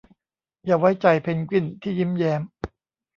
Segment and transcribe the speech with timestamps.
[0.65, 2.41] อย่าไว้ใจเพนกวินที่ยิ้มแย้ม